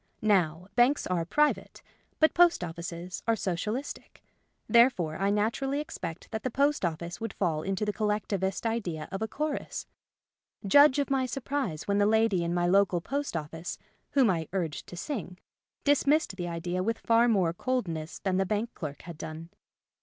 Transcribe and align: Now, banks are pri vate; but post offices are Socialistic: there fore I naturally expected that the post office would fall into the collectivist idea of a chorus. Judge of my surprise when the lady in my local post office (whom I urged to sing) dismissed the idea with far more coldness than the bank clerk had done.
Now, 0.23 0.65
banks 0.75 1.05
are 1.05 1.25
pri 1.25 1.53
vate; 1.53 1.83
but 2.19 2.33
post 2.33 2.63
offices 2.63 3.21
are 3.27 3.35
Socialistic: 3.35 4.23
there 4.67 4.89
fore 4.89 5.15
I 5.17 5.29
naturally 5.29 5.79
expected 5.79 6.31
that 6.31 6.41
the 6.41 6.49
post 6.49 6.83
office 6.83 7.21
would 7.21 7.33
fall 7.33 7.61
into 7.61 7.85
the 7.85 7.93
collectivist 7.93 8.65
idea 8.65 9.07
of 9.11 9.21
a 9.21 9.27
chorus. 9.27 9.85
Judge 10.65 10.97
of 10.97 11.11
my 11.11 11.27
surprise 11.27 11.87
when 11.87 11.99
the 11.99 12.07
lady 12.07 12.43
in 12.43 12.51
my 12.51 12.65
local 12.65 12.99
post 12.99 13.37
office 13.37 13.77
(whom 14.13 14.27
I 14.31 14.47
urged 14.53 14.87
to 14.87 14.97
sing) 14.97 15.37
dismissed 15.83 16.35
the 16.35 16.47
idea 16.47 16.81
with 16.81 16.97
far 16.97 17.27
more 17.27 17.53
coldness 17.53 18.17
than 18.17 18.37
the 18.37 18.45
bank 18.47 18.73
clerk 18.73 19.03
had 19.03 19.19
done. 19.19 19.49